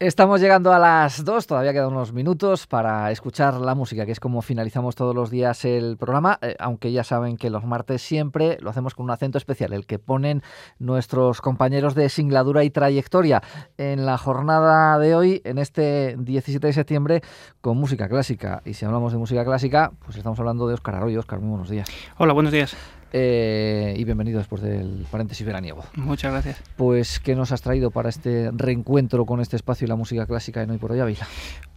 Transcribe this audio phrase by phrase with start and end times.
[0.00, 4.20] Estamos llegando a las dos, todavía quedan unos minutos para escuchar la música, que es
[4.20, 8.58] como finalizamos todos los días el programa, eh, aunque ya saben que los martes siempre
[8.60, 10.44] lo hacemos con un acento especial, el que ponen
[10.78, 13.42] nuestros compañeros de singladura y trayectoria
[13.76, 17.22] en la jornada de hoy, en este 17 de septiembre,
[17.60, 18.62] con música clásica.
[18.64, 21.18] Y si hablamos de música clásica, pues estamos hablando de Oscar Arroyo.
[21.18, 21.88] Oscar, muy buenos días.
[22.18, 22.76] Hola, buenos días.
[23.12, 25.82] Eh, y bienvenido después del paréntesis veraniego.
[25.94, 26.62] Muchas gracias.
[26.76, 30.62] Pues, ¿qué nos has traído para este reencuentro con este espacio y la música clásica
[30.62, 31.26] en Hoy por Hoy Ávila?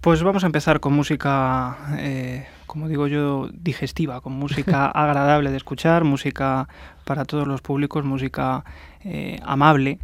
[0.01, 5.57] Pues vamos a empezar con música, eh, como digo yo, digestiva, con música agradable de
[5.57, 6.67] escuchar, música
[7.05, 8.65] para todos los públicos, música
[9.05, 9.99] eh, amable,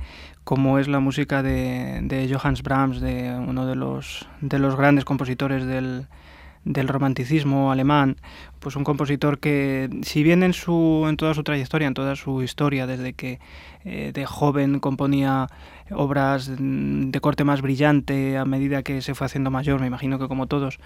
[0.45, 5.03] como es la música de, de Johannes Brahms, de uno de los, de los grandes
[5.03, 6.07] compositores del,
[6.63, 8.17] del romanticismo alemán,
[8.67, 12.43] pues un compositor que si bien en su en toda su trayectoria, en toda su
[12.43, 13.39] historia desde que
[13.85, 15.47] eh, de joven componía
[15.91, 20.27] obras de corte más brillante a medida que se fue haciendo mayor, me imagino que
[20.27, 20.79] como todos,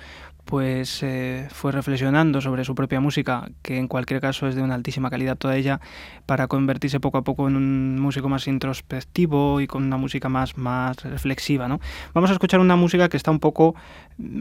[0.45, 4.75] pues eh, fue reflexionando sobre su propia música, que en cualquier caso es de una
[4.75, 5.79] altísima calidad toda ella,
[6.25, 10.57] para convertirse poco a poco en un músico más introspectivo y con una música más,
[10.57, 11.67] más reflexiva.
[11.67, 11.79] ¿no?
[12.13, 13.75] Vamos a escuchar una música que está un poco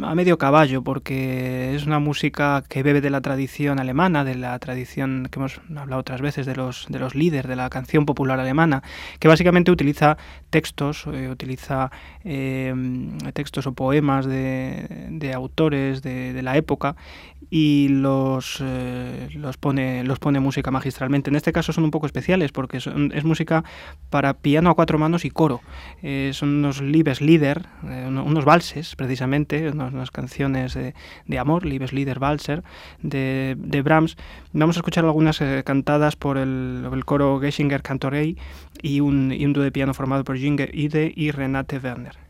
[0.03, 4.59] a medio caballo, porque es una música que bebe de la tradición alemana, de la
[4.59, 8.41] tradición que hemos hablado otras veces, de los, de los líderes, de la canción popular
[8.41, 8.83] alemana,
[9.21, 10.17] que básicamente utiliza
[10.51, 11.93] textos, eh, utiliza
[12.25, 12.75] eh,
[13.33, 16.97] textos o poemas de, de autores de, la época
[17.51, 21.31] y los, eh, los, pone, los pone música magistralmente.
[21.31, 23.63] En este caso son un poco especiales porque son, es música
[24.09, 25.61] para piano a cuatro manos y coro.
[26.33, 30.95] Son unos Liebeslieder, unos valses precisamente, unas, unas canciones de,
[31.27, 32.63] de, amor, Liebeslieder Valser,
[33.03, 33.20] de,
[33.57, 34.17] de, Brahms.
[34.53, 38.37] Vamos a escuchar algunas eh, cantadas por el, coro Geschinger Cantorei
[38.83, 42.30] y un, y un dúo de piano formado por Ginger Ide y Renate Werner.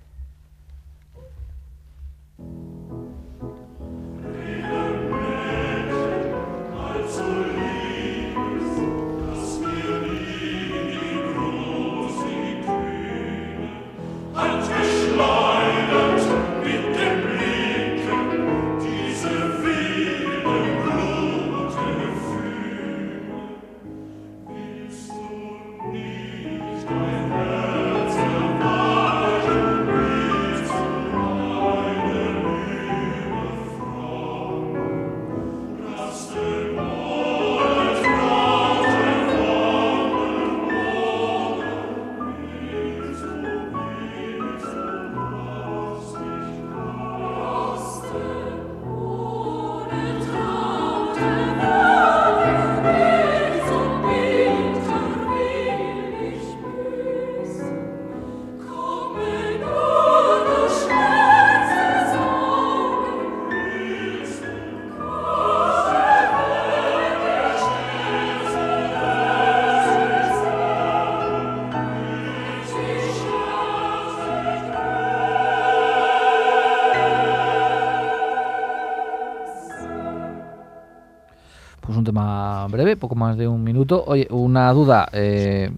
[82.71, 84.05] Breve, poco más de un minuto.
[84.07, 85.09] Oye, una duda.
[85.13, 85.71] Eh,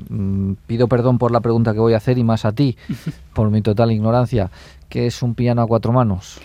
[0.67, 2.77] pido perdón por la pregunta que voy a hacer y más a ti,
[3.35, 4.51] por mi total ignorancia.
[4.89, 6.41] ¿Qué es un piano a cuatro manos?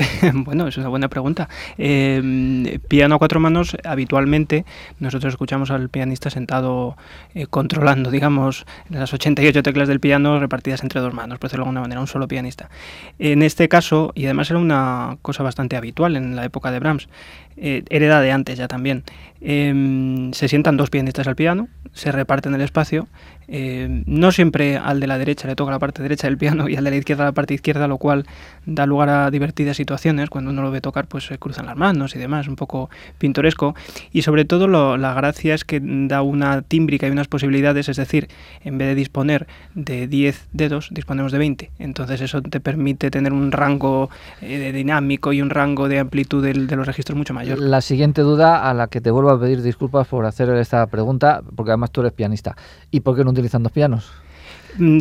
[0.34, 1.48] bueno, es una buena pregunta.
[1.78, 4.64] Eh, piano a cuatro manos, habitualmente
[4.98, 6.96] nosotros escuchamos al pianista sentado
[7.34, 11.68] eh, controlando, digamos, las 88 teclas del piano repartidas entre dos manos, por decirlo de
[11.68, 12.70] alguna manera, un solo pianista.
[13.18, 17.08] En este caso, y además era una cosa bastante habitual en la época de Brahms,
[17.56, 19.04] eh, hereda de antes ya también,
[19.42, 23.08] eh, se sientan dos pianistas al piano, se reparten el espacio,
[23.52, 26.76] eh, no siempre al de la derecha le toca la parte derecha del piano y
[26.76, 28.26] al de la izquierda la parte izquierda, lo cual
[28.64, 32.14] da lugar a divertidas situaciones, cuando uno lo ve tocar pues se cruzan las manos
[32.14, 33.74] y demás, un poco pintoresco,
[34.12, 38.28] y sobre todo la gracia es que da una tímbrica y unas posibilidades, es decir,
[38.62, 43.32] en vez de disponer de 10 dedos, disponemos de 20, entonces eso te permite tener
[43.32, 44.10] un rango
[44.42, 47.58] eh, dinámico y un rango de amplitud de, de los registros mucho mayor.
[47.58, 51.42] La siguiente duda a la que te vuelvo a pedir disculpas por hacer esta pregunta,
[51.56, 52.56] porque además tú eres pianista.
[52.90, 54.12] ¿Y por qué no utilizan dos pianos?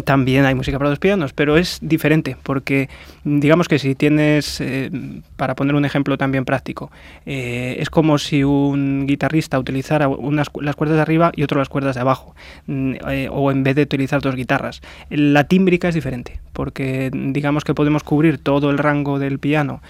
[0.04, 2.90] También hay música para dos pianos, pero es diferente porque
[3.24, 4.90] digamos que si tienes, eh,
[5.36, 6.92] para poner un ejemplo también práctico,
[7.26, 11.70] eh, es como si un guitarrista utilizara unas, las cuerdas de arriba y otro las
[11.70, 12.36] cuerdas de abajo,
[12.68, 14.82] eh, o en vez de utilizar dos guitarras.
[15.10, 19.82] La tímbrica es diferente porque digamos que podemos cubrir todo el rango del piano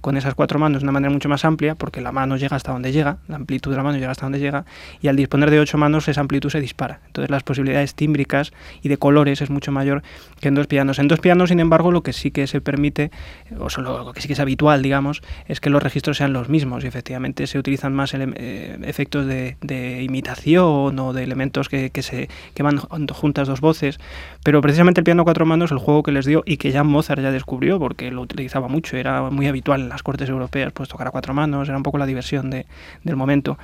[0.00, 2.72] con esas cuatro manos de una manera mucho más amplia porque la mano llega hasta
[2.72, 4.64] donde llega, la amplitud de la mano llega hasta donde llega
[5.00, 7.00] y al disponer de ocho manos esa amplitud se dispara.
[7.06, 8.52] Entonces las posibilidades tímbricas
[8.82, 10.02] y de color es mucho mayor
[10.40, 10.98] que en dos pianos.
[10.98, 13.10] En dos pianos, sin embargo, lo que sí que se permite,
[13.58, 16.48] o solo lo que sí que es habitual, digamos, es que los registros sean los
[16.48, 19.56] mismos y efectivamente se utilizan más eh, efectos de,
[20.02, 23.98] imitación o de elementos que, se, que van juntas dos voces.
[24.44, 26.84] Pero precisamente el piano a cuatro manos, el juego que les dio y que ya
[26.84, 30.88] Mozart ya descubrió porque lo utilizaba mucho, era muy habitual en las cortes europeas, pues
[30.88, 32.66] tocar a cuatro manos, era un poco la diversión de,
[33.02, 33.58] del momento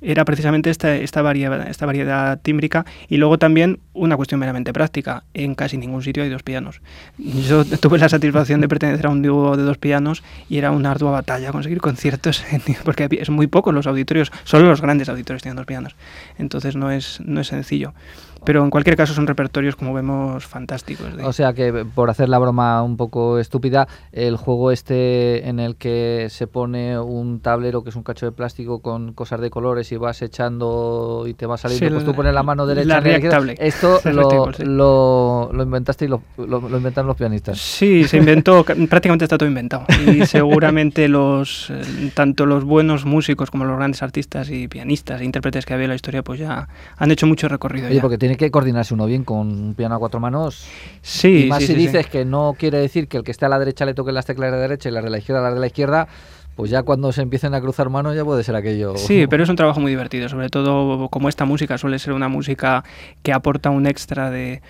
[0.00, 4.97] era precisamente esta, esta, variedad, esta variedad tímbrica y luego también una cuestión meramente práctica.
[5.34, 6.80] En casi ningún sitio hay dos pianos.
[7.18, 10.90] Yo tuve la satisfacción de pertenecer a un dúo de dos pianos y era una
[10.90, 12.44] ardua batalla conseguir conciertos
[12.84, 15.96] porque es muy poco los auditorios, solo los grandes auditorios tienen dos pianos.
[16.38, 17.94] Entonces no es, no es sencillo.
[18.44, 21.08] Pero en cualquier caso son repertorios, como vemos, fantásticos.
[21.22, 25.76] O sea que, por hacer la broma un poco estúpida, el juego este en el
[25.76, 29.90] que se pone un tablero que es un cacho de plástico con cosas de colores
[29.92, 33.00] y vas echando y te va saliendo, pues tú pones la mano derecha.
[33.00, 33.00] La
[33.58, 34.87] Esto lo, lo,
[35.52, 37.58] lo, inventaste y lo, lo, inventaron los pianistas.
[37.58, 39.84] Sí, se inventó, prácticamente está todo inventado.
[40.06, 45.24] Y seguramente los eh, tanto los buenos músicos como los grandes artistas y pianistas e
[45.24, 47.88] intérpretes que había en la historia, pues ya han hecho mucho recorrido.
[47.88, 50.66] Oye, porque tiene que coordinarse uno bien con un piano a cuatro manos.
[51.02, 53.58] Sí, y más si dices que no quiere decir que el que esté a la
[53.58, 55.60] derecha le toque las teclas de la derecha y las de la izquierda las de
[55.60, 56.08] la izquierda.
[56.58, 58.96] Pues ya cuando se empiecen a cruzar manos ya puede ser aquello.
[58.96, 62.26] Sí, pero es un trabajo muy divertido, sobre todo como esta música suele ser una
[62.26, 62.82] música
[63.22, 64.60] que aporta un extra de,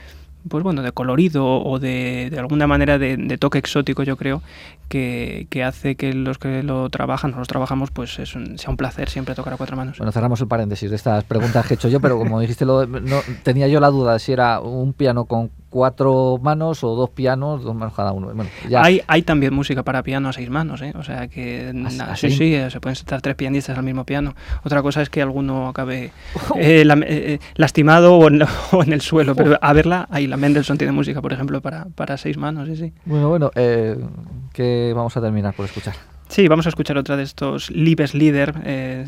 [0.51, 4.43] pues bueno, de colorido o de, de alguna manera de, toque exótico, yo creo,
[4.91, 8.77] que, que, hace que los que lo trabajan, o los trabajamos, pues es sea un
[8.77, 9.97] placer siempre tocar a cuatro manos.
[9.97, 12.87] Bueno, cerramos el paréntesis de estas preguntas que he hecho yo, pero como dijiste, lo,
[12.87, 17.11] no, tenía yo la duda de si era un piano con cuatro manos o dos
[17.11, 18.29] pianos, dos manos cada uno.
[18.35, 18.83] Bueno, ya.
[18.83, 20.93] Hay, hay también música para piano a seis manos, ¿eh?
[20.97, 24.35] o sea que ¿Ah, sí, sí, eh, se pueden sentar tres pianistas al mismo piano.
[24.65, 26.13] Otra cosa es que alguno acabe
[26.57, 28.43] eh, eh, lastimado o en,
[28.73, 31.87] o en, el suelo, pero a verla, ahí la Mendelssohn tiene música, por ejemplo, para,
[31.95, 32.93] para seis manos, sí, sí.
[33.05, 35.95] Bueno, bueno, que vamos a terminar por escuchar.
[36.29, 38.55] Sí, vamos a escuchar otra de estos Liebeslieder.
[38.65, 39.07] Eh,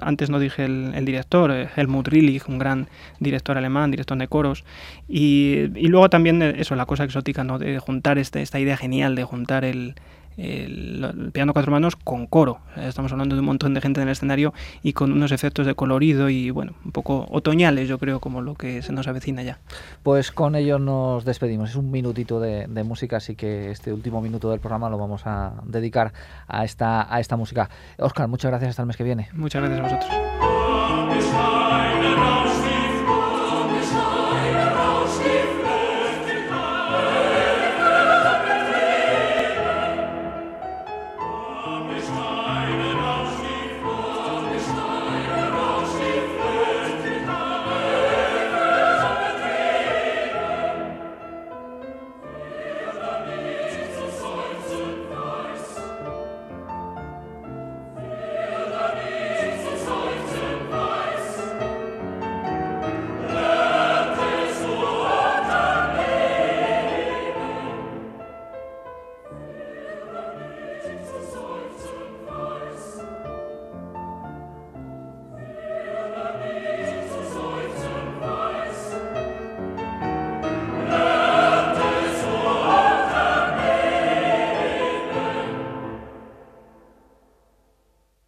[0.00, 2.88] antes no dije el, director, eh, Helmut Rillich, un gran
[3.20, 4.64] director alemán, director de coros.
[5.06, 7.58] Y, y luego también eh, eso, la cosa exótica, ¿no?
[7.58, 9.96] De juntar este, esta idea genial de juntar el,
[10.36, 12.58] el, piano cuatro manos con coro.
[12.76, 14.52] Estamos hablando de un montón de gente en el escenario
[14.82, 18.54] y con unos efectos de colorido y bueno, un poco otoñales, yo creo, como lo
[18.54, 19.58] que se nos avecina ya.
[20.02, 21.70] Pues con ello nos despedimos.
[21.70, 25.52] Es un minutito de, música, así que este último minuto del programa lo vamos a
[25.64, 26.12] dedicar
[26.48, 27.70] a esta, a esta música.
[27.98, 29.28] Oscar, muchas gracias hasta el mes que viene.
[29.34, 30.10] Muchas gracias a vosotros.
[42.14, 42.91] time.